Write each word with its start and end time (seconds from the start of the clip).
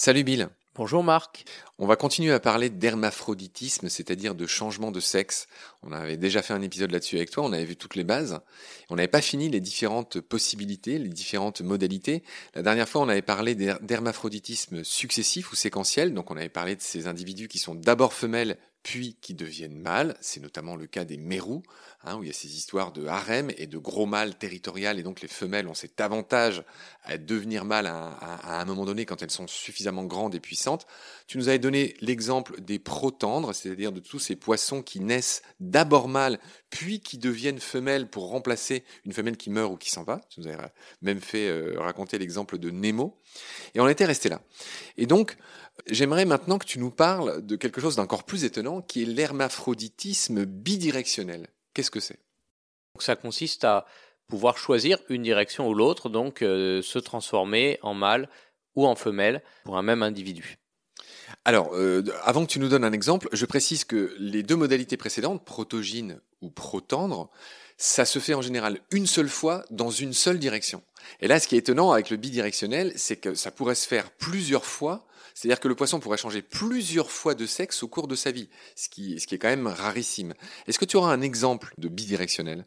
Salut 0.00 0.24
Bill. 0.24 0.48
Bonjour 0.74 1.04
Marc. 1.04 1.44
On 1.78 1.86
va 1.86 1.94
continuer 1.94 2.32
à 2.32 2.40
parler 2.40 2.70
d'hermaphroditisme, 2.70 3.90
c'est-à-dire 3.90 4.34
de 4.34 4.46
changement 4.46 4.90
de 4.90 4.98
sexe. 4.98 5.46
On 5.82 5.92
avait 5.92 6.16
déjà 6.16 6.40
fait 6.40 6.54
un 6.54 6.62
épisode 6.62 6.90
là-dessus 6.90 7.16
avec 7.16 7.30
toi, 7.30 7.44
on 7.44 7.52
avait 7.52 7.66
vu 7.66 7.76
toutes 7.76 7.96
les 7.96 8.04
bases. 8.04 8.40
On 8.88 8.96
n'avait 8.96 9.08
pas 9.08 9.20
fini 9.20 9.50
les 9.50 9.60
différentes 9.60 10.18
possibilités, 10.20 10.98
les 10.98 11.10
différentes 11.10 11.60
modalités. 11.60 12.22
La 12.54 12.62
dernière 12.62 12.88
fois, 12.88 13.02
on 13.02 13.10
avait 13.10 13.20
parlé 13.20 13.54
d'hermaphroditisme 13.54 14.84
successif 14.84 15.52
ou 15.52 15.54
séquentiel, 15.54 16.14
donc 16.14 16.30
on 16.30 16.36
avait 16.38 16.48
parlé 16.48 16.76
de 16.76 16.80
ces 16.80 17.06
individus 17.06 17.48
qui 17.48 17.58
sont 17.58 17.74
d'abord 17.74 18.14
femelles 18.14 18.56
puis 18.82 19.16
qui 19.20 19.34
deviennent 19.34 19.78
mâles. 19.78 20.16
C'est 20.20 20.40
notamment 20.40 20.76
le 20.76 20.86
cas 20.86 21.04
des 21.04 21.16
mérous, 21.16 21.62
hein, 22.04 22.16
où 22.16 22.22
il 22.22 22.28
y 22.28 22.30
a 22.30 22.32
ces 22.32 22.56
histoires 22.56 22.92
de 22.92 23.06
harem 23.06 23.50
et 23.58 23.66
de 23.66 23.78
gros 23.78 24.06
mâles 24.06 24.36
territorial, 24.36 24.98
et 24.98 25.02
donc 25.02 25.20
les 25.20 25.28
femelles 25.28 25.68
ont 25.68 25.74
cet 25.74 26.00
avantage 26.00 26.62
à 27.04 27.18
devenir 27.18 27.64
mâles 27.64 27.86
à, 27.86 28.60
un 28.60 28.64
moment 28.64 28.84
donné 28.84 29.04
quand 29.04 29.22
elles 29.22 29.30
sont 29.30 29.46
suffisamment 29.46 30.04
grandes 30.04 30.34
et 30.34 30.40
puissantes. 30.40 30.86
Tu 31.26 31.38
nous 31.38 31.48
avais 31.48 31.58
donné 31.58 31.94
l'exemple 32.00 32.60
des 32.60 32.78
protandres, 32.78 33.54
c'est-à-dire 33.54 33.92
de 33.92 34.00
tous 34.00 34.18
ces 34.18 34.36
poissons 34.36 34.82
qui 34.82 35.00
naissent 35.00 35.42
d'abord 35.60 36.08
mâles, 36.08 36.38
puis 36.70 37.00
qui 37.00 37.18
deviennent 37.18 37.60
femelles 37.60 38.08
pour 38.08 38.28
remplacer 38.28 38.84
une 39.04 39.12
femelle 39.12 39.36
qui 39.36 39.50
meurt 39.50 39.72
ou 39.72 39.76
qui 39.76 39.90
s'en 39.90 40.04
va. 40.04 40.20
Tu 40.30 40.40
nous 40.40 40.46
avais 40.46 40.56
même 41.02 41.20
fait 41.20 41.48
euh, 41.48 41.74
raconter 41.78 42.18
l'exemple 42.18 42.58
de 42.58 42.70
Nemo. 42.70 43.18
Et 43.74 43.80
on 43.80 43.88
était 43.88 44.04
resté 44.04 44.28
là. 44.28 44.40
Et 44.96 45.06
donc, 45.06 45.36
J'aimerais 45.86 46.24
maintenant 46.24 46.58
que 46.58 46.66
tu 46.66 46.78
nous 46.78 46.90
parles 46.90 47.44
de 47.44 47.56
quelque 47.56 47.80
chose 47.80 47.96
d'encore 47.96 48.24
plus 48.24 48.44
étonnant, 48.44 48.69
qui 48.80 49.02
est 49.02 49.06
l'hermaphroditisme 49.06 50.44
bidirectionnel. 50.44 51.48
Qu'est-ce 51.74 51.90
que 51.90 52.00
c'est? 52.00 52.20
Ça 52.98 53.16
consiste 53.16 53.64
à 53.64 53.86
pouvoir 54.28 54.56
choisir 54.56 54.98
une 55.08 55.22
direction 55.22 55.68
ou 55.68 55.74
l'autre, 55.74 56.08
donc 56.08 56.42
euh, 56.42 56.80
se 56.82 56.98
transformer 56.98 57.78
en 57.82 57.94
mâle 57.94 58.28
ou 58.76 58.86
en 58.86 58.94
femelle 58.94 59.42
pour 59.64 59.76
un 59.76 59.82
même 59.82 60.02
individu. 60.02 60.58
Alors, 61.44 61.74
euh, 61.74 62.02
avant 62.22 62.44
que 62.44 62.50
tu 62.50 62.60
nous 62.60 62.68
donnes 62.68 62.84
un 62.84 62.92
exemple, 62.92 63.28
je 63.32 63.46
précise 63.46 63.84
que 63.84 64.14
les 64.18 64.42
deux 64.42 64.56
modalités 64.56 64.96
précédentes, 64.96 65.44
protogyne 65.44 66.20
ou 66.40 66.50
protendre, 66.50 67.30
ça 67.76 68.04
se 68.04 68.18
fait 68.18 68.34
en 68.34 68.42
général 68.42 68.78
une 68.90 69.06
seule 69.06 69.28
fois 69.28 69.64
dans 69.70 69.90
une 69.90 70.12
seule 70.12 70.38
direction. 70.38 70.82
Et 71.20 71.28
là, 71.28 71.40
ce 71.40 71.48
qui 71.48 71.56
est 71.56 71.60
étonnant 71.60 71.92
avec 71.92 72.10
le 72.10 72.16
bidirectionnel, 72.16 72.92
c'est 72.96 73.16
que 73.16 73.34
ça 73.34 73.50
pourrait 73.50 73.74
se 73.74 73.88
faire 73.88 74.10
plusieurs 74.10 74.66
fois 74.66 75.06
c'est-à-dire 75.40 75.60
que 75.60 75.68
le 75.68 75.74
poisson 75.74 76.00
pourrait 76.00 76.18
changer 76.18 76.42
plusieurs 76.42 77.10
fois 77.10 77.34
de 77.34 77.46
sexe 77.46 77.82
au 77.82 77.88
cours 77.88 78.08
de 78.08 78.14
sa 78.14 78.30
vie, 78.30 78.50
ce 78.76 78.90
qui, 78.90 79.14
est 79.14 79.38
quand 79.38 79.48
même 79.48 79.68
rarissime. 79.68 80.34
Est-ce 80.66 80.78
que 80.78 80.84
tu 80.84 80.98
auras 80.98 81.14
un 81.14 81.22
exemple 81.22 81.72
de 81.78 81.88
bidirectionnel? 81.88 82.66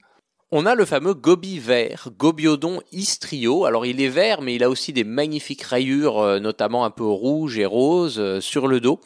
On 0.49 0.65
a 0.65 0.73
le 0.73 0.83
fameux 0.85 1.13
gobi 1.13 1.59
vert, 1.59 2.09
Gobiodon 2.17 2.81
istrio. 2.91 3.65
Alors 3.65 3.85
il 3.85 4.01
est 4.01 4.09
vert, 4.09 4.41
mais 4.41 4.55
il 4.55 4.63
a 4.63 4.71
aussi 4.71 4.91
des 4.91 5.03
magnifiques 5.03 5.61
rayures, 5.61 6.17
euh, 6.17 6.39
notamment 6.39 6.83
un 6.83 6.89
peu 6.89 7.05
rouges 7.05 7.59
et 7.59 7.65
roses, 7.67 8.19
euh, 8.19 8.41
sur 8.41 8.67
le 8.67 8.79
dos. 8.79 8.99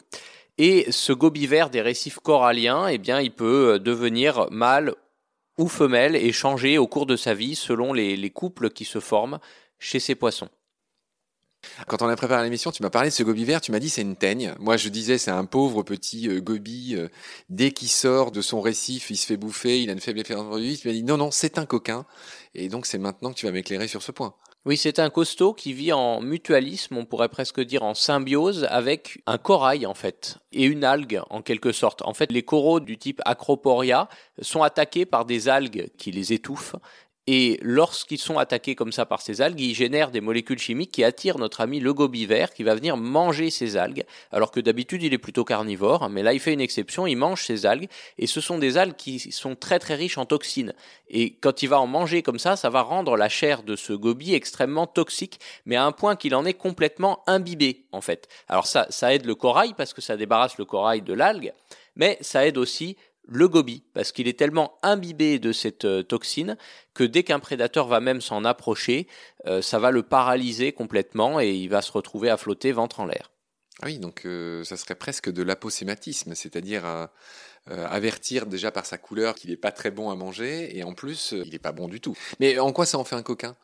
Et 0.56 0.90
ce 0.90 1.12
gobi 1.12 1.46
vert 1.46 1.68
des 1.68 1.82
récifs 1.82 2.20
coralliens, 2.20 2.88
eh 2.88 2.96
bien, 2.96 3.20
il 3.20 3.32
peut 3.32 3.74
euh, 3.74 3.78
devenir 3.78 4.46
mâle 4.50 4.94
ou 5.58 5.68
femelle 5.68 6.16
et 6.16 6.32
changer 6.32 6.78
au 6.78 6.86
cours 6.86 7.04
de 7.04 7.16
sa 7.16 7.34
vie 7.34 7.54
selon 7.54 7.92
les 7.92 8.30
couples 8.30 8.70
qui 8.70 8.86
se 8.86 8.98
forment 8.98 9.40
chez 9.78 10.00
ces 10.00 10.14
poissons. 10.14 10.48
Quand 11.86 12.02
on 12.02 12.08
a 12.08 12.16
préparé 12.16 12.42
l'émission, 12.42 12.72
tu 12.72 12.82
m'as 12.82 12.90
parlé 12.90 13.10
de 13.10 13.14
ce 13.14 13.22
gobi 13.22 13.44
vert, 13.44 13.60
tu 13.60 13.70
m'as 13.70 13.78
dit 13.78 13.88
c'est 13.88 14.02
une 14.02 14.16
teigne. 14.16 14.54
Moi, 14.58 14.76
je 14.76 14.88
disais 14.88 15.16
c'est 15.16 15.30
un 15.30 15.44
pauvre 15.44 15.82
petit 15.82 16.28
euh, 16.28 16.40
gobi. 16.40 16.94
Euh, 16.96 17.08
dès 17.48 17.70
qu'il 17.70 17.88
sort 17.88 18.32
de 18.32 18.42
son 18.42 18.60
récif, 18.60 19.10
il 19.10 19.16
se 19.16 19.26
fait 19.26 19.36
bouffer, 19.36 19.80
il 19.80 19.90
a 19.90 19.92
une 19.92 20.00
faible 20.00 20.20
effet. 20.20 20.34
Tu 20.34 20.88
m'as 20.88 20.94
dit 20.94 21.04
non, 21.04 21.16
non, 21.16 21.30
c'est 21.30 21.58
un 21.58 21.66
coquin. 21.66 22.04
Et 22.54 22.68
donc, 22.68 22.86
c'est 22.86 22.98
maintenant 22.98 23.30
que 23.30 23.36
tu 23.36 23.46
vas 23.46 23.52
m'éclairer 23.52 23.86
sur 23.86 24.02
ce 24.02 24.10
point. 24.10 24.34
Oui, 24.64 24.76
c'est 24.76 24.98
un 24.98 25.08
costaud 25.08 25.54
qui 25.54 25.72
vit 25.72 25.92
en 25.92 26.20
mutualisme, 26.20 26.96
on 26.98 27.06
pourrait 27.06 27.30
presque 27.30 27.60
dire 27.60 27.84
en 27.84 27.94
symbiose 27.94 28.66
avec 28.68 29.22
un 29.26 29.38
corail 29.38 29.86
en 29.86 29.94
fait 29.94 30.36
et 30.52 30.64
une 30.64 30.84
algue 30.84 31.22
en 31.30 31.42
quelque 31.42 31.72
sorte. 31.72 32.02
En 32.02 32.12
fait, 32.12 32.32
les 32.32 32.42
coraux 32.42 32.80
du 32.80 32.98
type 32.98 33.22
Acroporia 33.24 34.08
sont 34.42 34.62
attaqués 34.62 35.06
par 35.06 35.24
des 35.24 35.48
algues 35.48 35.88
qui 35.96 36.10
les 36.10 36.32
étouffent 36.32 36.76
et 37.30 37.58
lorsqu'ils 37.60 38.18
sont 38.18 38.38
attaqués 38.38 38.74
comme 38.74 38.90
ça 38.90 39.04
par 39.04 39.20
ces 39.20 39.42
algues, 39.42 39.60
ils 39.60 39.74
génèrent 39.74 40.10
des 40.10 40.22
molécules 40.22 40.58
chimiques 40.58 40.92
qui 40.92 41.04
attirent 41.04 41.36
notre 41.36 41.60
ami 41.60 41.78
le 41.78 41.92
gobivert 41.92 42.54
qui 42.54 42.62
va 42.62 42.74
venir 42.74 42.96
manger 42.96 43.50
ces 43.50 43.76
algues, 43.76 44.04
alors 44.32 44.50
que 44.50 44.60
d'habitude 44.60 45.02
il 45.02 45.12
est 45.12 45.18
plutôt 45.18 45.44
carnivore, 45.44 46.04
hein, 46.04 46.08
mais 46.08 46.22
là 46.22 46.32
il 46.32 46.40
fait 46.40 46.54
une 46.54 46.62
exception, 46.62 47.06
il 47.06 47.16
mange 47.16 47.44
ces 47.44 47.66
algues, 47.66 47.90
et 48.16 48.26
ce 48.26 48.40
sont 48.40 48.56
des 48.56 48.78
algues 48.78 48.96
qui 48.96 49.18
sont 49.30 49.56
très 49.56 49.78
très 49.78 49.94
riches 49.94 50.16
en 50.16 50.24
toxines. 50.24 50.72
Et 51.10 51.34
quand 51.34 51.62
il 51.62 51.68
va 51.68 51.78
en 51.80 51.86
manger 51.86 52.22
comme 52.22 52.38
ça, 52.38 52.56
ça 52.56 52.70
va 52.70 52.80
rendre 52.80 53.14
la 53.14 53.28
chair 53.28 53.62
de 53.62 53.76
ce 53.76 53.92
gobi 53.92 54.32
extrêmement 54.32 54.86
toxique, 54.86 55.38
mais 55.66 55.76
à 55.76 55.84
un 55.84 55.92
point 55.92 56.16
qu'il 56.16 56.34
en 56.34 56.46
est 56.46 56.54
complètement 56.54 57.22
imbibé 57.26 57.84
en 57.92 58.00
fait. 58.00 58.26
Alors 58.48 58.66
ça, 58.66 58.86
ça 58.88 59.12
aide 59.12 59.26
le 59.26 59.34
corail 59.34 59.74
parce 59.76 59.92
que 59.92 60.00
ça 60.00 60.16
débarrasse 60.16 60.56
le 60.56 60.64
corail 60.64 61.02
de 61.02 61.12
l'algue, 61.12 61.52
mais 61.94 62.16
ça 62.22 62.46
aide 62.46 62.56
aussi 62.56 62.96
le 63.28 63.46
gobi, 63.46 63.84
parce 63.92 64.10
qu'il 64.10 64.26
est 64.26 64.38
tellement 64.38 64.78
imbibé 64.82 65.38
de 65.38 65.52
cette 65.52 65.84
euh, 65.84 66.02
toxine 66.02 66.56
que 66.94 67.04
dès 67.04 67.22
qu'un 67.22 67.38
prédateur 67.38 67.86
va 67.86 68.00
même 68.00 68.20
s'en 68.20 68.44
approcher, 68.44 69.06
euh, 69.46 69.62
ça 69.62 69.78
va 69.78 69.90
le 69.90 70.02
paralyser 70.02 70.72
complètement 70.72 71.38
et 71.38 71.50
il 71.50 71.68
va 71.68 71.82
se 71.82 71.92
retrouver 71.92 72.30
à 72.30 72.36
flotter 72.36 72.72
ventre 72.72 73.00
en 73.00 73.06
l'air. 73.06 73.30
Ah 73.82 73.86
oui, 73.86 73.98
donc 73.98 74.24
euh, 74.24 74.64
ça 74.64 74.76
serait 74.76 74.94
presque 74.94 75.30
de 75.30 75.42
l'aposématisme, 75.42 76.34
c'est-à-dire 76.34 77.08
avertir 77.66 78.46
déjà 78.46 78.70
par 78.72 78.86
sa 78.86 78.96
couleur 78.96 79.34
qu'il 79.34 79.50
n'est 79.50 79.56
pas 79.56 79.72
très 79.72 79.90
bon 79.90 80.10
à 80.10 80.16
manger 80.16 80.76
et 80.76 80.84
en 80.84 80.94
plus 80.94 81.34
il 81.44 81.52
n'est 81.52 81.58
pas 81.58 81.72
bon 81.72 81.86
du 81.86 82.00
tout. 82.00 82.16
Mais 82.40 82.58
en 82.58 82.72
quoi 82.72 82.86
ça 82.86 82.96
en 82.96 83.04
fait 83.04 83.14
un 83.14 83.22
coquin? 83.22 83.56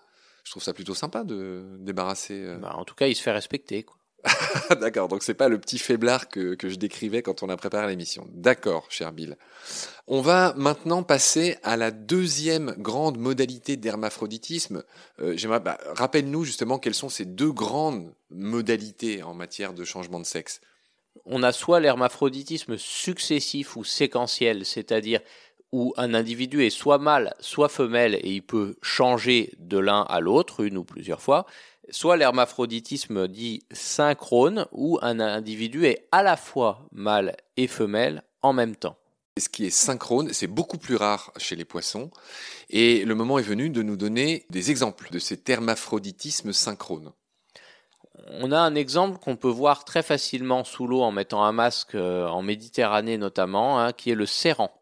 Je 0.44 0.50
trouve 0.50 0.62
ça 0.62 0.74
plutôt 0.74 0.94
sympa 0.94 1.24
de 1.24 1.64
débarrasser. 1.78 2.54
Bah, 2.60 2.74
en 2.76 2.84
tout 2.84 2.94
cas, 2.94 3.06
il 3.06 3.16
se 3.16 3.22
fait 3.22 3.32
respecter. 3.32 3.82
Quoi. 3.82 3.96
D'accord, 4.80 5.08
donc 5.08 5.22
c'est 5.22 5.34
pas 5.34 5.48
le 5.48 5.58
petit 5.58 5.78
faiblard 5.78 6.28
que, 6.28 6.54
que 6.54 6.68
je 6.68 6.76
décrivais 6.76 7.22
quand 7.22 7.42
on 7.42 7.48
a 7.48 7.56
préparé 7.56 7.88
l'émission. 7.88 8.26
D'accord, 8.30 8.86
cher 8.88 9.12
Bill. 9.12 9.36
On 10.06 10.20
va 10.20 10.54
maintenant 10.56 11.02
passer 11.02 11.56
à 11.62 11.76
la 11.76 11.90
deuxième 11.90 12.74
grande 12.78 13.18
modalité 13.18 13.76
d'hermaphroditisme. 13.76 14.82
Euh, 15.20 15.36
bah, 15.60 15.78
rappelle-nous 15.94 16.44
justement 16.44 16.78
quelles 16.78 16.94
sont 16.94 17.08
ces 17.08 17.24
deux 17.24 17.52
grandes 17.52 18.12
modalités 18.30 19.22
en 19.22 19.34
matière 19.34 19.74
de 19.74 19.84
changement 19.84 20.20
de 20.20 20.26
sexe. 20.26 20.60
On 21.26 21.42
a 21.42 21.52
soit 21.52 21.80
l'hermaphroditisme 21.80 22.76
successif 22.76 23.76
ou 23.76 23.84
séquentiel, 23.84 24.64
c'est-à-dire 24.64 25.20
où 25.72 25.92
un 25.96 26.14
individu 26.14 26.64
est 26.64 26.70
soit 26.70 26.98
mâle, 26.98 27.34
soit 27.40 27.68
femelle 27.68 28.14
et 28.14 28.30
il 28.30 28.42
peut 28.42 28.76
changer 28.82 29.52
de 29.58 29.78
l'un 29.78 30.02
à 30.02 30.20
l'autre 30.20 30.64
une 30.64 30.78
ou 30.78 30.84
plusieurs 30.84 31.20
fois 31.20 31.46
soit 31.90 32.16
l'hermaphroditisme 32.16 33.28
dit 33.28 33.62
synchrone, 33.72 34.66
où 34.72 34.98
un 35.02 35.20
individu 35.20 35.86
est 35.86 36.08
à 36.12 36.22
la 36.22 36.36
fois 36.36 36.86
mâle 36.92 37.36
et 37.56 37.66
femelle 37.66 38.22
en 38.42 38.52
même 38.52 38.76
temps. 38.76 38.96
Ce 39.36 39.48
qui 39.48 39.66
est 39.66 39.70
synchrone, 39.70 40.32
c'est 40.32 40.46
beaucoup 40.46 40.78
plus 40.78 40.94
rare 40.94 41.32
chez 41.38 41.56
les 41.56 41.64
poissons, 41.64 42.10
et 42.70 43.04
le 43.04 43.14
moment 43.14 43.38
est 43.38 43.42
venu 43.42 43.68
de 43.68 43.82
nous 43.82 43.96
donner 43.96 44.46
des 44.50 44.70
exemples 44.70 45.10
de 45.10 45.18
cet 45.18 45.48
hermaphroditisme 45.48 46.52
synchrone. 46.52 47.12
On 48.28 48.52
a 48.52 48.58
un 48.58 48.74
exemple 48.76 49.18
qu'on 49.18 49.36
peut 49.36 49.48
voir 49.48 49.84
très 49.84 50.02
facilement 50.02 50.62
sous 50.62 50.86
l'eau 50.86 51.02
en 51.02 51.10
mettant 51.10 51.44
un 51.44 51.52
masque 51.52 51.96
euh, 51.96 52.26
en 52.28 52.42
Méditerranée 52.42 53.18
notamment, 53.18 53.80
hein, 53.80 53.92
qui 53.92 54.10
est 54.10 54.14
le 54.14 54.26
serrant 54.26 54.72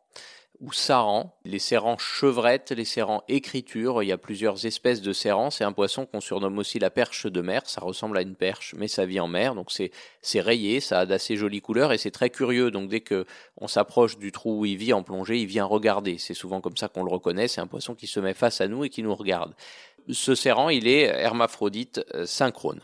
ou 0.62 0.72
saran, 0.72 1.34
les 1.44 1.58
serrans 1.58 1.98
chevrettes, 1.98 2.70
les 2.70 2.84
serrans 2.84 3.24
écriture, 3.26 4.00
il 4.02 4.06
y 4.06 4.12
a 4.12 4.16
plusieurs 4.16 4.64
espèces 4.64 5.02
de 5.02 5.12
serrans, 5.12 5.50
c'est 5.50 5.64
un 5.64 5.72
poisson 5.72 6.06
qu'on 6.06 6.20
surnomme 6.20 6.56
aussi 6.58 6.78
la 6.78 6.88
perche 6.88 7.26
de 7.26 7.40
mer, 7.40 7.62
ça 7.66 7.80
ressemble 7.80 8.16
à 8.16 8.22
une 8.22 8.36
perche 8.36 8.72
mais 8.78 8.86
ça 8.86 9.04
vit 9.04 9.18
en 9.18 9.26
mer, 9.26 9.56
donc 9.56 9.72
c'est 9.72 9.90
c'est 10.22 10.40
rayé, 10.40 10.78
ça 10.78 11.00
a 11.00 11.06
d'assez 11.06 11.36
jolies 11.36 11.60
couleurs 11.60 11.92
et 11.92 11.98
c'est 11.98 12.12
très 12.12 12.30
curieux, 12.30 12.70
donc 12.70 12.88
dès 12.88 13.00
que 13.00 13.26
on 13.56 13.66
s'approche 13.66 14.18
du 14.18 14.30
trou 14.30 14.60
où 14.60 14.64
il 14.64 14.76
vit 14.76 14.92
en 14.92 15.02
plongée, 15.02 15.38
il 15.38 15.46
vient 15.46 15.64
regarder, 15.64 16.16
c'est 16.18 16.34
souvent 16.34 16.60
comme 16.60 16.76
ça 16.76 16.86
qu'on 16.86 17.02
le 17.02 17.10
reconnaît, 17.10 17.48
c'est 17.48 17.60
un 17.60 17.66
poisson 17.66 17.96
qui 17.96 18.06
se 18.06 18.20
met 18.20 18.34
face 18.34 18.60
à 18.60 18.68
nous 18.68 18.84
et 18.84 18.88
qui 18.88 19.02
nous 19.02 19.16
regarde. 19.16 19.54
Ce 20.10 20.34
serrant, 20.34 20.68
il 20.68 20.88
est 20.88 21.02
hermaphrodite 21.02 22.04
euh, 22.14 22.26
synchrone 22.26 22.80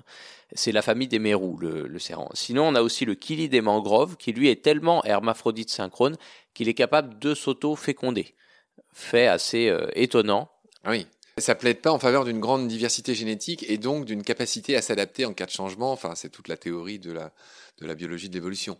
c'est 0.54 0.72
la 0.72 0.82
famille 0.82 1.08
des 1.08 1.18
mérous, 1.18 1.58
le, 1.58 1.86
le. 1.86 1.98
Sinon, 2.34 2.68
on 2.68 2.74
a 2.74 2.82
aussi 2.82 3.04
le 3.04 3.14
kili 3.14 3.48
des 3.48 3.60
mangroves, 3.60 4.16
qui 4.16 4.32
lui 4.32 4.48
est 4.48 4.62
tellement 4.62 5.04
hermaphrodite 5.04 5.70
synchrone 5.70 6.16
qu'il 6.54 6.68
est 6.68 6.74
capable 6.74 7.18
de 7.18 7.34
s'auto-féconder. 7.34 8.34
Fait 8.92 9.26
assez 9.26 9.68
euh, 9.68 9.86
étonnant. 9.94 10.50
Ah 10.84 10.90
oui. 10.90 11.06
Ça 11.36 11.54
plaide 11.54 11.80
pas 11.80 11.92
en 11.92 11.98
faveur 11.98 12.24
d'une 12.24 12.40
grande 12.40 12.66
diversité 12.66 13.14
génétique 13.14 13.64
et 13.68 13.78
donc 13.78 14.06
d'une 14.06 14.22
capacité 14.22 14.74
à 14.74 14.82
s'adapter 14.82 15.24
en 15.24 15.34
cas 15.34 15.46
de 15.46 15.50
changement. 15.50 15.92
Enfin, 15.92 16.14
c'est 16.16 16.30
toute 16.30 16.48
la 16.48 16.56
théorie 16.56 16.98
de 16.98 17.12
la, 17.12 17.32
de 17.80 17.86
la 17.86 17.94
biologie 17.94 18.28
de 18.28 18.34
l'évolution. 18.34 18.76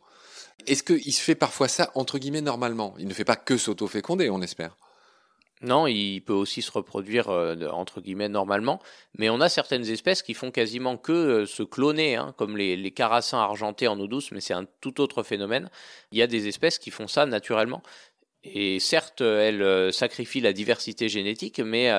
Est-ce 0.66 0.82
qu'il 0.82 1.12
se 1.12 1.20
fait 1.20 1.36
parfois 1.36 1.68
ça 1.68 1.92
entre 1.94 2.18
guillemets 2.18 2.40
normalement? 2.40 2.94
Il 2.98 3.06
ne 3.06 3.14
fait 3.14 3.24
pas 3.24 3.36
que 3.36 3.56
s'auto-féconder, 3.56 4.28
on 4.28 4.42
espère. 4.42 4.76
Non, 5.62 5.86
il 5.86 6.20
peut 6.20 6.32
aussi 6.32 6.62
se 6.62 6.70
reproduire 6.70 7.28
euh, 7.30 7.68
entre 7.70 8.00
guillemets 8.00 8.28
normalement, 8.28 8.80
mais 9.18 9.28
on 9.28 9.40
a 9.40 9.48
certaines 9.48 9.88
espèces 9.88 10.22
qui 10.22 10.34
font 10.34 10.50
quasiment 10.50 10.96
que 10.96 11.12
euh, 11.12 11.46
se 11.46 11.62
cloner, 11.64 12.16
hein, 12.16 12.34
comme 12.36 12.56
les, 12.56 12.90
carassins 12.92 13.38
argentés 13.38 13.88
en 13.88 13.98
eau 13.98 14.06
douce, 14.06 14.30
mais 14.30 14.40
c'est 14.40 14.54
un 14.54 14.66
tout 14.80 15.00
autre 15.00 15.22
phénomène. 15.22 15.68
Il 16.12 16.18
y 16.18 16.22
a 16.22 16.26
des 16.26 16.46
espèces 16.48 16.78
qui 16.78 16.90
font 16.90 17.08
ça 17.08 17.26
naturellement. 17.26 17.82
Et 18.44 18.78
certes, 18.78 19.20
elle 19.20 19.92
sacrifie 19.92 20.40
la 20.40 20.52
diversité 20.52 21.08
génétique, 21.08 21.58
mais 21.58 21.90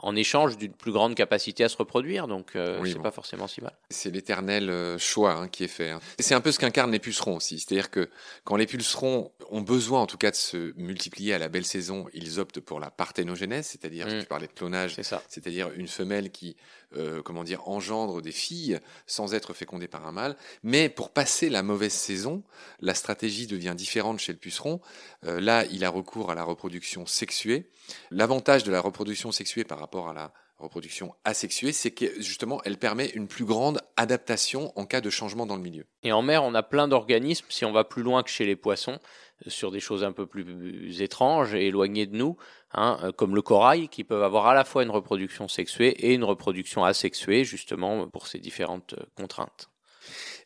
en 0.00 0.16
échange 0.16 0.56
d'une 0.56 0.72
plus 0.72 0.92
grande 0.92 1.14
capacité 1.14 1.64
à 1.64 1.68
se 1.68 1.76
reproduire. 1.76 2.28
Donc, 2.28 2.56
euh, 2.56 2.80
c'est 2.84 3.00
pas 3.00 3.10
forcément 3.10 3.46
si 3.46 3.60
mal. 3.60 3.72
C'est 3.90 4.10
l'éternel 4.10 4.70
euh, 4.70 4.98
choix 4.98 5.32
hein, 5.32 5.48
qui 5.48 5.64
est 5.64 5.68
fait. 5.68 5.90
Hein. 5.90 6.00
C'est 6.18 6.34
un 6.34 6.40
peu 6.40 6.52
ce 6.52 6.58
qu'incarnent 6.58 6.92
les 6.92 6.98
pucerons 6.98 7.36
aussi. 7.36 7.58
C'est-à-dire 7.58 7.90
que 7.90 8.08
quand 8.44 8.56
les 8.56 8.66
pucerons 8.66 9.32
ont 9.50 9.60
besoin, 9.60 10.00
en 10.00 10.06
tout 10.06 10.18
cas, 10.18 10.30
de 10.30 10.36
se 10.36 10.72
multiplier 10.76 11.34
à 11.34 11.38
la 11.38 11.48
belle 11.48 11.64
saison, 11.64 12.06
ils 12.12 12.40
optent 12.40 12.60
pour 12.60 12.80
la 12.80 12.90
parthénogenèse, 12.90 13.66
c'est-à-dire, 13.66 14.06
mm. 14.06 14.20
tu 14.20 14.26
parlais 14.26 14.46
de 14.46 14.52
clonage, 14.52 14.96
c'est-à-dire 15.28 15.70
une 15.76 15.88
femelle 15.88 16.30
qui, 16.30 16.56
euh, 16.94 17.22
comment 17.22 17.44
dire, 17.44 17.68
engendre 17.68 18.22
des 18.22 18.32
filles 18.32 18.78
sans 19.06 19.34
être 19.34 19.54
fécondée 19.54 19.88
par 19.88 20.06
un 20.06 20.12
mâle. 20.12 20.36
Mais 20.62 20.88
pour 20.88 21.10
passer 21.10 21.48
la 21.48 21.62
mauvaise 21.62 21.92
saison, 21.92 22.42
la 22.80 22.94
stratégie 22.94 23.46
devient 23.46 23.74
différente 23.76 24.20
chez 24.20 24.32
le 24.32 24.38
puceron. 24.38 24.80
Euh, 25.24 25.40
là, 25.40 25.64
il 25.66 25.84
a 25.84 25.90
recours 25.90 26.30
à 26.30 26.34
la 26.34 26.44
reproduction 26.44 27.04
sexuée. 27.04 27.70
L'avantage 28.10 28.62
de 28.64 28.70
la 28.70 28.80
reproduction 28.80 29.32
sexuée 29.32 29.64
par 29.64 29.78
rapport 29.78 30.08
à 30.08 30.12
la 30.12 30.32
reproduction 30.58 31.14
asexuée, 31.24 31.72
c'est 31.72 31.90
que 31.90 32.06
justement, 32.20 32.60
elle 32.64 32.78
permet 32.78 33.08
une 33.10 33.28
plus 33.28 33.44
grande 33.44 33.80
adaptation 33.96 34.72
en 34.76 34.86
cas 34.86 35.00
de 35.00 35.10
changement 35.10 35.46
dans 35.46 35.56
le 35.56 35.62
milieu. 35.62 35.86
Et 36.02 36.12
en 36.12 36.22
mer, 36.22 36.44
on 36.44 36.54
a 36.54 36.62
plein 36.62 36.88
d'organismes, 36.88 37.46
si 37.48 37.64
on 37.64 37.72
va 37.72 37.84
plus 37.84 38.02
loin 38.02 38.22
que 38.22 38.30
chez 38.30 38.46
les 38.46 38.56
poissons, 38.56 38.98
euh, 39.46 39.50
sur 39.50 39.70
des 39.70 39.80
choses 39.80 40.02
un 40.02 40.12
peu 40.12 40.26
plus 40.26 41.02
étranges 41.02 41.54
et 41.54 41.66
éloignées 41.66 42.06
de 42.06 42.16
nous, 42.16 42.36
hein, 42.72 42.98
euh, 43.02 43.12
comme 43.12 43.34
le 43.34 43.42
corail, 43.42 43.88
qui 43.88 44.04
peuvent 44.04 44.22
avoir 44.22 44.46
à 44.46 44.54
la 44.54 44.64
fois 44.64 44.82
une 44.82 44.90
reproduction 44.90 45.48
sexuée 45.48 45.90
et 46.06 46.14
une 46.14 46.24
reproduction 46.24 46.84
asexuée, 46.84 47.44
justement 47.44 48.08
pour 48.08 48.26
ces 48.26 48.38
différentes 48.38 48.94
contraintes. 49.16 49.70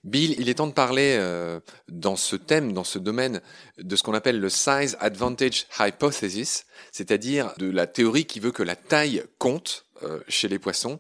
Bill, 0.03 0.35
il 0.39 0.49
est 0.49 0.55
temps 0.55 0.67
de 0.67 0.73
parler 0.73 1.17
euh, 1.19 1.61
dans 1.89 2.17
ce 2.17 2.35
thème, 2.35 2.73
dans 2.73 2.85
ce 2.85 2.99
domaine, 2.99 3.43
de 3.79 3.97
ce 3.97 4.03
qu'on 4.03 4.15
appelle 4.15 4.41
le 4.41 4.49
Size 4.49 4.97
Advantage 4.99 5.67
Hypothesis, 5.79 6.65
c'est-à-dire 6.91 7.53
de 7.59 7.71
la 7.71 7.87
théorie 7.87 8.25
qui 8.25 8.41
veut 8.41 8.51
que 8.51 8.63
la 8.63 8.77
taille 8.77 9.23
compte 9.39 9.85
euh, 9.90 9.90
chez 10.29 10.49
les 10.49 10.59
poissons. 10.59 10.99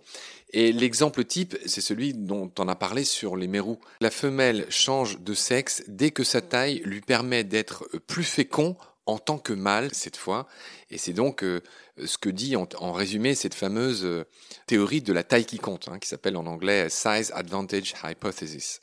Et 0.52 0.72
l'exemple 0.72 1.24
type, 1.24 1.56
c'est 1.66 1.80
celui 1.80 2.12
dont 2.12 2.50
on 2.58 2.68
a 2.68 2.74
parlé 2.74 3.04
sur 3.04 3.36
les 3.36 3.46
mérous. 3.46 3.78
La 4.00 4.10
femelle 4.10 4.66
change 4.68 5.20
de 5.20 5.34
sexe 5.34 5.84
dès 5.86 6.10
que 6.10 6.24
sa 6.24 6.40
taille 6.40 6.82
lui 6.84 7.00
permet 7.00 7.44
d'être 7.44 7.88
plus 8.06 8.24
fécond 8.24 8.76
en 9.06 9.18
tant 9.18 9.38
que 9.38 9.52
mâle 9.52 9.90
cette 9.92 10.16
fois. 10.16 10.48
Et 10.90 10.98
c'est 10.98 11.12
donc 11.12 11.42
euh, 11.42 11.62
ce 12.04 12.18
que 12.18 12.30
dit 12.30 12.56
en, 12.56 12.92
résumé 12.92 13.34
cette 13.34 13.54
fameuse 13.54 14.24
théorie 14.66 15.02
de 15.02 15.12
la 15.12 15.22
taille 15.22 15.46
qui 15.46 15.58
compte, 15.58 15.88
hein, 15.88 15.98
qui 15.98 16.08
s'appelle 16.08 16.36
en 16.36 16.46
anglais 16.46 16.88
Size 16.88 17.32
Advantage 17.34 17.94
Hypothesis. 18.04 18.80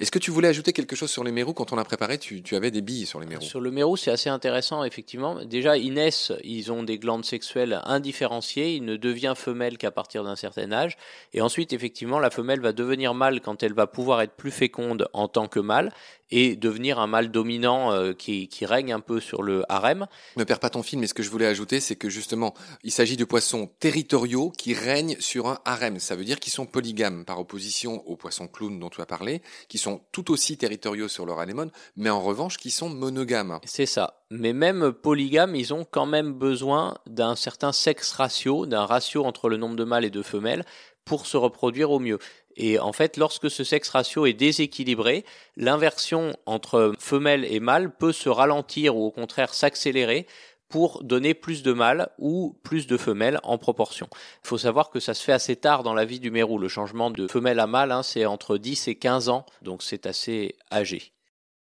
Est-ce 0.00 0.10
que 0.10 0.18
tu 0.18 0.30
voulais 0.30 0.48
ajouter 0.48 0.72
quelque 0.72 0.96
chose 0.96 1.10
sur 1.10 1.22
les 1.22 1.32
mérous 1.32 1.54
Quand 1.54 1.72
on 1.72 1.78
a 1.78 1.84
préparé, 1.84 2.18
tu, 2.18 2.42
avais 2.56 2.70
des 2.70 2.80
billes 2.80 3.06
sur 3.06 3.20
les 3.20 3.26
mérous. 3.26 3.42
Sur 3.42 3.60
le 3.60 3.70
mérou, 3.70 3.96
c'est 3.96 4.10
assez 4.10 4.28
intéressant, 4.28 4.84
effectivement. 4.84 5.44
Déjà, 5.44 5.76
ils 5.76 5.92
naissent, 5.92 6.32
ils 6.42 6.72
ont 6.72 6.82
des 6.82 6.98
glandes 6.98 7.24
sexuelles 7.24 7.80
indifférenciées. 7.84 8.74
Il 8.74 8.84
ne 8.84 8.96
devient 8.96 9.34
femelle 9.36 9.78
qu'à 9.78 9.90
partir 9.90 10.24
d'un 10.24 10.36
certain 10.36 10.72
âge. 10.72 10.96
Et 11.32 11.40
ensuite, 11.40 11.72
effectivement, 11.72 12.18
la 12.18 12.30
femelle 12.30 12.60
va 12.60 12.72
devenir 12.72 13.14
mâle 13.14 13.40
quand 13.40 13.62
elle 13.62 13.74
va 13.74 13.86
pouvoir 13.86 14.20
être 14.22 14.34
plus 14.34 14.50
féconde 14.50 15.08
en 15.12 15.28
tant 15.28 15.46
que 15.46 15.60
mâle 15.60 15.92
et 16.30 16.56
devenir 16.56 16.98
un 16.98 17.06
mâle 17.06 17.30
dominant 17.30 17.92
euh, 17.92 18.12
qui, 18.12 18.48
règne 18.62 18.92
un 18.92 19.00
peu 19.00 19.20
sur 19.20 19.42
le 19.42 19.62
harem. 19.68 20.06
Ne 20.36 20.44
perds 20.44 20.58
pas 20.58 20.70
ton 20.70 20.82
film, 20.82 21.00
mais 21.00 21.06
ce 21.06 21.14
que 21.14 21.22
je 21.22 21.30
voulais 21.30 21.46
ajouter, 21.46 21.80
c'est 21.80 21.96
que 21.96 22.08
justement, 22.08 22.54
il 22.82 22.90
s'agit 22.90 23.16
de 23.16 23.24
poissons 23.24 23.70
territoriaux 23.78 24.50
qui 24.50 24.74
règnent 24.74 25.16
sur 25.20 25.48
un 25.48 25.58
harem. 25.64 25.98
Ça 26.00 26.16
veut 26.16 26.24
dire 26.24 26.40
qu'ils 26.40 26.52
sont 26.52 26.66
polygames, 26.66 27.24
par 27.24 27.38
opposition 27.38 28.02
aux 28.08 28.16
poissons 28.16 28.48
clowns 28.48 28.80
dont 28.80 28.88
tu 28.88 29.00
as 29.00 29.06
parlé, 29.06 29.42
qui 29.68 29.78
sont 29.78 29.83
tout 30.12 30.30
aussi 30.30 30.56
territoriaux 30.56 31.08
sur 31.08 31.26
leur 31.26 31.40
anémone, 31.40 31.70
mais 31.96 32.10
en 32.10 32.22
revanche 32.22 32.56
qui 32.56 32.70
sont 32.70 32.88
monogames. 32.88 33.58
C'est 33.64 33.86
ça. 33.86 34.22
Mais 34.30 34.52
même 34.52 34.92
polygames, 34.92 35.54
ils 35.54 35.72
ont 35.72 35.84
quand 35.84 36.06
même 36.06 36.32
besoin 36.32 36.96
d'un 37.06 37.36
certain 37.36 37.72
sexe 37.72 38.12
ratio, 38.12 38.66
d'un 38.66 38.86
ratio 38.86 39.24
entre 39.24 39.48
le 39.48 39.56
nombre 39.56 39.76
de 39.76 39.84
mâles 39.84 40.04
et 40.04 40.10
de 40.10 40.22
femelles, 40.22 40.64
pour 41.04 41.26
se 41.26 41.36
reproduire 41.36 41.90
au 41.90 41.98
mieux. 41.98 42.18
Et 42.56 42.78
en 42.78 42.92
fait, 42.92 43.16
lorsque 43.16 43.50
ce 43.50 43.64
sexe 43.64 43.88
ratio 43.88 44.26
est 44.26 44.32
déséquilibré, 44.32 45.24
l'inversion 45.56 46.36
entre 46.46 46.92
femelle 46.98 47.44
et 47.44 47.60
mâle 47.60 47.94
peut 47.94 48.12
se 48.12 48.28
ralentir 48.28 48.96
ou 48.96 49.04
au 49.04 49.10
contraire 49.10 49.54
s'accélérer 49.54 50.26
pour 50.74 51.04
donner 51.04 51.34
plus 51.34 51.62
de 51.62 51.72
mâles 51.72 52.08
ou 52.18 52.58
plus 52.64 52.88
de 52.88 52.96
femelles 52.96 53.38
en 53.44 53.58
proportion. 53.58 54.08
Il 54.42 54.48
faut 54.48 54.58
savoir 54.58 54.90
que 54.90 54.98
ça 54.98 55.14
se 55.14 55.22
fait 55.22 55.30
assez 55.30 55.54
tard 55.54 55.84
dans 55.84 55.94
la 55.94 56.04
vie 56.04 56.18
du 56.18 56.32
mérou. 56.32 56.58
Le 56.58 56.66
changement 56.66 57.12
de 57.12 57.28
femelle 57.28 57.60
à 57.60 57.68
mâle, 57.68 57.92
hein, 57.92 58.02
c'est 58.02 58.26
entre 58.26 58.58
10 58.58 58.88
et 58.88 58.96
15 58.96 59.28
ans, 59.28 59.46
donc 59.62 59.84
c'est 59.84 60.04
assez 60.04 60.56
âgé. 60.72 61.12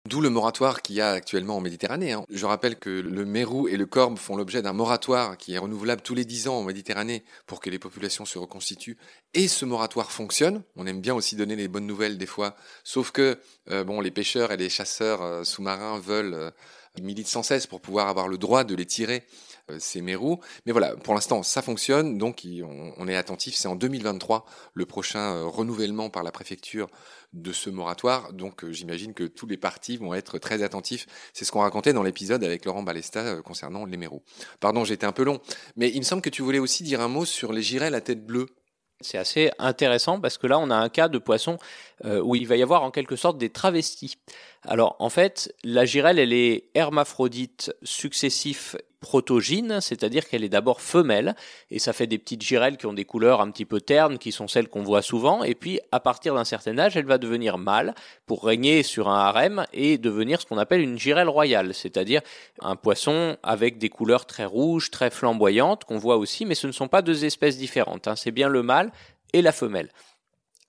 D'où 0.07 0.21
le 0.21 0.31
moratoire 0.31 0.83
qu'il 0.83 0.97
y 0.97 1.01
a 1.01 1.11
actuellement 1.11 1.57
en 1.57 1.61
Méditerranée. 1.61 2.13
Hein. 2.13 2.25
Je 2.31 2.47
rappelle 2.47 2.79
que 2.79 2.91
le 2.91 3.25
mérou 3.25 3.67
et 3.67 3.77
le 3.77 3.87
corbe 3.87 4.19
font 4.19 4.37
l'objet 4.37 4.63
d'un 4.63 4.73
moratoire 4.73 5.37
qui 5.37 5.55
est 5.55 5.59
renouvelable 5.59 6.03
tous 6.03 6.15
les 6.15 6.25
10 6.25 6.49
ans 6.49 6.59
en 6.59 6.63
Méditerranée 6.63 7.25
pour 7.47 7.61
que 7.61 7.71
les 7.71 7.81
populations 7.81 8.25
se 8.25 8.39
reconstituent. 8.39 8.99
Et 9.35 9.49
ce 9.49 9.65
moratoire 9.65 10.13
fonctionne. 10.13 10.63
On 10.77 10.87
aime 10.87 11.01
bien 11.01 11.15
aussi 11.15 11.35
donner 11.35 11.57
les 11.57 11.67
bonnes 11.67 11.87
nouvelles 11.87 12.19
des 12.19 12.27
fois. 12.27 12.57
Sauf 12.85 13.11
que 13.11 13.39
euh, 13.71 13.83
bon, 13.83 14.01
les 14.01 14.13
pêcheurs 14.13 14.53
et 14.53 14.57
les 14.57 14.69
chasseurs 14.69 15.23
euh, 15.23 15.43
sous-marins 15.43 15.99
veulent 15.99 16.35
euh, 16.35 16.51
militent 17.03 17.29
sans 17.29 17.43
cesse 17.43 17.67
pour 17.67 17.81
pouvoir 17.81 18.09
avoir 18.09 18.29
le 18.29 18.39
droit 18.39 18.65
de 18.65 18.75
les 18.75 18.87
tirer 18.87 19.25
euh, 19.71 19.79
ces 19.81 20.01
mérous. 20.01 20.39
Mais 20.65 20.73
voilà, 20.73 20.95
pour 20.97 21.15
l'instant, 21.15 21.43
ça 21.43 21.61
fonctionne, 21.61 22.19
donc 22.19 22.47
on, 22.97 23.09
est 23.09 23.17
attentif. 23.17 23.57
C'est 23.57 23.69
en 23.69 23.75
2023 23.75 24.47
le 24.75 24.87
prochain 24.87 25.35
euh, 25.35 25.45
renouvellement 25.45 26.09
par 26.09 26.23
la 26.23 26.31
préfecture 26.31 26.89
de 27.33 27.53
ce 27.53 27.69
moratoire. 27.69 28.33
Donc 28.33 28.63
euh, 28.63 28.73
j'imagine 28.73 29.13
que 29.13 29.25
tous 29.25 29.47
les 29.47 29.57
partis 29.57 29.97
vont 29.97 30.15
être 30.15 30.39
très 30.39 30.63
attentifs. 30.63 31.07
C'est 31.33 31.45
ce 31.45 31.51
qu'on 31.51 31.61
racontait 31.61 31.93
dans 31.93 32.05
l'épisode 32.05 32.45
avec 32.45 32.65
Laurent 32.65 32.85
Balesta 32.85 33.43
concernant 33.43 33.85
les 33.87 33.97
mérous. 33.97 34.23
Pardon, 34.61 34.85
j'étais 34.85 35.07
un 35.07 35.13
peu 35.13 35.25
long, 35.25 35.41
mais 35.77 35.91
il 35.91 35.99
me 35.99 36.05
semble 36.05 36.23
que 36.23 36.31
tu 36.31 36.43
voulais 36.43 36.61
aussi 36.61 36.85
dire 36.85 37.01
un 37.01 37.09
mot 37.09 37.25
sur 37.25 37.53
les 37.53 37.63
girelles 37.63 37.95
à 37.95 38.01
tête 38.01 38.25
bleue. 38.25 38.47
C'est 39.01 39.19
assez 39.19 39.51
intéressant 39.59 40.21
parce 40.21 40.39
que 40.39 40.47
là, 40.47 40.59
on 40.59 40.71
a 40.71 40.77
un 40.77 40.89
cas 40.89 41.09
de 41.09 41.19
poisson 41.19 41.59
où 42.05 42.35
il 42.35 42.47
va 42.47 42.57
y 42.57 42.63
avoir 42.63 42.83
en 42.83 42.91
quelque 42.91 43.17
sorte 43.17 43.37
des 43.39 43.51
travestis. 43.51 44.17
Alors, 44.63 44.97
en 44.99 45.11
fait, 45.11 45.55
la 45.65 45.85
girelle, 45.85 46.19
elle 46.19 46.33
est 46.33 46.71
hermaphrodite 46.75 47.75
successif 47.83 48.75
protogyne, 49.07 49.81
c'est-à-dire 49.81 50.29
qu'elle 50.29 50.43
est 50.43 50.49
d'abord 50.49 50.81
femelle, 50.81 51.37
et 51.71 51.79
ça 51.79 51.93
fait 51.93 52.09
des 52.09 52.19
petites 52.19 52.43
girelles 52.43 52.77
qui 52.77 52.87
ont 52.87 52.93
des 52.93 53.05
couleurs 53.05 53.41
un 53.41 53.53
petit 53.53 53.65
peu 53.65 53.81
ternes, 53.81 54.19
qui 54.19 54.33
sont 54.33 54.49
celles 54.49 54.67
qu'on 54.67 54.83
voit 54.83 55.01
souvent, 55.01 55.45
et 55.45 55.55
puis 55.55 55.79
à 55.93 56.01
partir 56.01 56.35
d'un 56.35 56.45
certain 56.45 56.77
âge, 56.77 56.97
elle 56.97 57.07
va 57.07 57.17
devenir 57.17 57.57
mâle 57.57 57.95
pour 58.27 58.45
régner 58.45 58.83
sur 58.83 59.09
un 59.09 59.17
harem 59.17 59.65
et 59.73 59.97
devenir 59.97 60.41
ce 60.41 60.47
qu'on 60.47 60.59
appelle 60.59 60.81
une 60.81 60.99
girelle 60.99 61.29
royale, 61.29 61.73
c'est-à-dire 61.73 62.21
un 62.61 62.75
poisson 62.75 63.37
avec 63.45 63.79
des 63.79 63.91
couleurs 63.91 64.27
très 64.27 64.45
rouges, 64.45 64.91
très 64.91 65.11
flamboyantes, 65.11 65.85
qu'on 65.85 65.99
voit 65.99 66.17
aussi, 66.17 66.45
mais 66.45 66.57
ce 66.57 66.67
ne 66.67 66.73
sont 66.73 66.89
pas 66.89 67.01
deux 67.01 67.25
espèces 67.25 67.59
différentes, 67.59 68.09
hein. 68.09 68.17
c'est 68.17 68.33
bien 68.33 68.49
le 68.49 68.65
mâle 68.65 68.91
et 69.33 69.41
la 69.41 69.53
femelle. 69.53 69.91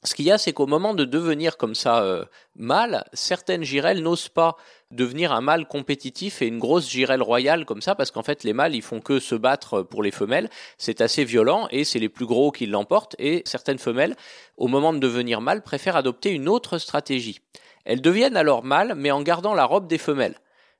Ce 0.04 0.14
qu'il 0.14 0.26
y 0.26 0.32
a, 0.32 0.38
c'est 0.38 0.54
qu'au 0.54 0.68
moment 0.68 0.94
de 0.94 1.06
devenir 1.06 1.58
comme 1.58 1.74
ça 1.74 2.04
euh, 2.04 2.24
mâle, 2.56 3.04
certaines 3.14 3.64
girelles 3.64 4.04
n'osent 4.04 4.30
pas 4.30 4.56
devenir 4.92 5.32
un 5.32 5.42
mâle 5.42 5.68
compétitif 5.68 6.42
et 6.42 6.48
une 6.48 6.60
grosse 6.60 6.90
girelle 6.90 7.24
royale 7.24 7.66
comme 7.66 7.82
ça, 7.82 7.96
parce 7.96 8.12
qu'en 8.12 8.24
fait 8.24 8.44
les 8.44 8.54
mâles 8.54 8.76
ils 8.76 8.84
font 8.84 9.02
que 9.02 9.20
se 9.20 9.34
battre 9.36 9.82
pour 9.82 10.04
les 10.04 10.12
femelles, 10.12 10.50
c'est 10.78 11.02
assez 11.02 11.26
violent 11.26 11.68
et 11.72 11.84
c'est 11.84 12.00
les 12.00 12.10
plus 12.10 12.28
gros 12.28 12.52
qui 12.52 12.68
l'emportent, 12.68 13.16
et 13.18 13.42
certaines 13.46 13.80
femelles, 13.80 14.16
au 14.56 14.68
moment 14.68 14.94
de 14.94 15.00
devenir 15.00 15.42
mâles, 15.42 15.64
préfèrent 15.64 15.98
adopter 15.98 16.32
une 16.32 16.48
autre 16.48 16.78
stratégie. 16.78 17.42
Elles 17.84 18.02
deviennent 18.02 18.38
alors 18.38 18.64
mâles, 18.64 18.94
mais 18.96 19.12
en 19.12 19.24
gardant 19.24 19.56
la 19.56 19.66
robe 19.66 19.88
des 19.88 19.98
femelles. 19.98 20.36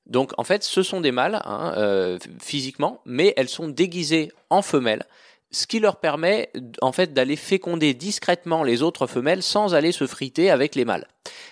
Donc 0.06 0.32
en 0.38 0.44
fait, 0.44 0.64
ce 0.64 0.84
sont 0.84 1.02
des 1.02 1.12
mâles 1.12 1.42
hein, 1.44 1.74
euh, 1.76 2.20
physiquement, 2.40 3.02
mais 3.06 3.34
elles 3.36 3.50
sont 3.50 3.68
déguisées 3.68 4.32
en 4.50 4.62
femelles 4.62 5.06
ce 5.52 5.66
qui 5.66 5.80
leur 5.80 5.98
permet 5.98 6.52
en 6.82 6.92
fait 6.92 7.14
d'aller 7.14 7.36
féconder 7.36 7.94
discrètement 7.94 8.64
les 8.64 8.82
autres 8.82 9.08
femelles 9.08 9.44
sans 9.44 9.76
aller 9.76 9.92
se 9.92 10.06
friter 10.06 10.50
avec 10.52 10.76
les 10.76 10.86
mâles. 10.86 11.08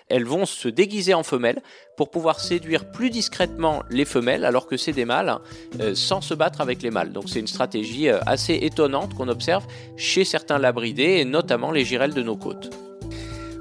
Elles 0.08 0.26
vont 0.26 0.46
se 0.46 0.68
déguiser 0.68 1.14
en 1.14 1.24
femelles 1.24 1.62
pour 1.98 2.12
pouvoir 2.12 2.40
séduire 2.40 2.92
plus 2.92 3.10
discrètement 3.10 3.84
les 3.90 4.06
femelles 4.06 4.46
alors 4.46 4.68
que 4.68 4.78
c'est 4.78 4.92
des 4.92 5.06
mâles 5.06 5.38
euh, 5.80 5.96
sans 5.96 6.22
se 6.22 6.34
battre 6.34 6.62
avec 6.62 6.82
les 6.82 6.92
mâles. 6.92 7.14
Donc 7.14 7.30
c'est 7.30 7.40
une 7.40 7.48
stratégie 7.48 8.10
euh, 8.10 8.20
assez 8.26 8.54
étonnante 8.54 9.14
qu'on 9.14 9.30
observe 9.30 9.66
chez 9.98 10.26
certains 10.26 10.60
labridés 10.60 11.18
et 11.20 11.26
notamment 11.26 11.72
les 11.72 11.86
girelles 11.86 12.14
de 12.14 12.24
nos 12.24 12.38
côtes. 12.38 12.70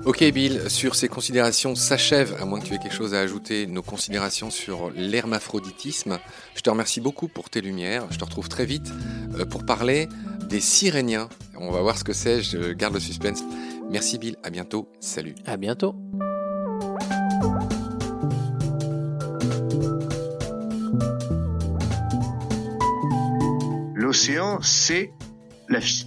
Ok 0.06 0.23
Bill, 0.32 0.68
sur 0.68 0.94
ces 0.96 1.08
considérations 1.08 1.75
s'achève, 1.75 2.37
à 2.38 2.44
moins 2.44 2.61
que 2.61 2.66
tu 2.66 2.75
aies 2.75 2.78
quelque 2.78 2.94
chose 2.94 3.14
à 3.14 3.20
ajouter, 3.20 3.66
nos 3.66 3.80
considérations 3.80 4.50
sur 4.50 4.90
l'hermaphroditisme. 4.94 6.18
Je 6.54 6.61
te 6.61 6.68
remercie 6.68 7.00
beaucoup 7.00 7.26
pour 7.26 7.49
tes 7.49 7.62
lumières. 7.62 8.04
Je 8.11 8.18
te 8.18 8.25
retrouve 8.25 8.50
très 8.50 8.66
vite 8.66 8.92
euh, 9.38 9.46
pour 9.46 9.64
parler 9.64 10.11
des 10.50 10.61
Siréniens. 10.61 11.30
On 11.56 11.70
va 11.70 11.80
voir 11.80 11.96
ce 11.96 12.04
que 12.04 12.12
c'est, 12.12 12.42
je 12.42 12.73
garde 12.73 12.92
le 12.92 13.00
suspense. 13.00 13.42
Merci 13.90 14.18
Bill, 14.18 14.37
à 14.42 14.50
bientôt, 14.50 14.90
salut. 15.00 15.34
À 15.46 15.56
bientôt. 15.56 15.94
L'océan, 23.94 24.61
c'est 24.61 25.12
la 25.70 25.78
vie. 25.78 26.06